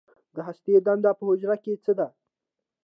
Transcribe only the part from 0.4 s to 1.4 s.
هستې دنده په